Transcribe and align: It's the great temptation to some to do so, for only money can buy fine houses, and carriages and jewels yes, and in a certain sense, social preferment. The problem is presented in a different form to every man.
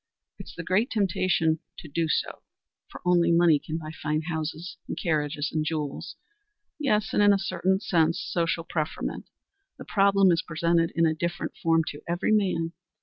It's 0.39 0.55
the 0.55 0.63
great 0.63 0.89
temptation 0.89 1.57
to 1.57 1.57
some 1.57 1.63
to 1.77 1.87
do 1.87 2.07
so, 2.07 2.41
for 2.87 3.01
only 3.05 3.31
money 3.31 3.59
can 3.59 3.77
buy 3.77 3.91
fine 3.91 4.23
houses, 4.23 4.77
and 4.87 4.97
carriages 4.97 5.51
and 5.51 5.63
jewels 5.63 6.15
yes, 6.79 7.13
and 7.13 7.21
in 7.21 7.31
a 7.31 7.37
certain 7.37 7.79
sense, 7.79 8.19
social 8.19 8.63
preferment. 8.63 9.29
The 9.77 9.85
problem 9.85 10.31
is 10.31 10.41
presented 10.41 10.91
in 10.95 11.05
a 11.05 11.13
different 11.13 11.55
form 11.55 11.83
to 11.89 12.01
every 12.07 12.31
man. 12.31 12.71